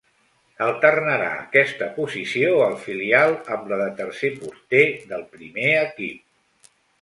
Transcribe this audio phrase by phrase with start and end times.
[0.67, 4.81] Alternarà aquesta posició al filial amb la de tercer porter
[5.13, 6.73] del primer equip.